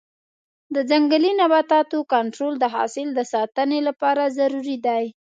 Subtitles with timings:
[0.75, 5.05] د ځنګلي نباتاتو کنټرول د حاصل د ساتنې لپاره ضروري دی.